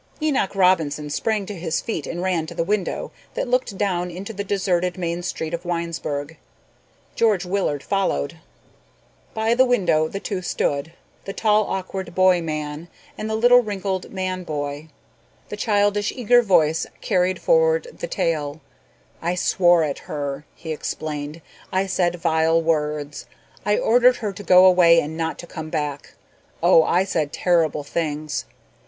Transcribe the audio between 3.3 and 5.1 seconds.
that looked down into the deserted